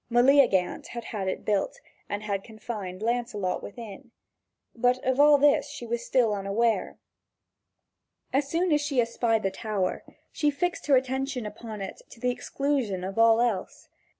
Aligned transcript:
Meleagant 0.09 0.87
had 0.97 1.03
had 1.03 1.27
it 1.27 1.45
built, 1.45 1.79
and 2.09 2.23
had 2.23 2.43
confined 2.43 3.03
Lancelot 3.03 3.61
within. 3.61 4.09
But 4.73 4.97
of 5.05 5.19
all 5.19 5.37
this 5.37 5.69
she 5.69 5.85
still 5.97 6.29
was 6.31 6.39
unaware. 6.39 6.97
As 8.33 8.49
soon 8.49 8.71
as 8.71 8.81
she 8.81 8.99
espied 8.99 9.43
the 9.43 9.51
tower, 9.51 10.03
she 10.31 10.49
fixed 10.49 10.87
her 10.87 10.95
attention 10.97 11.45
upon 11.45 11.81
it 11.81 12.01
to 12.09 12.19
the 12.19 12.31
exclusion 12.31 13.03
of 13.03 13.19
all 13.19 13.41
else. 13.41 13.89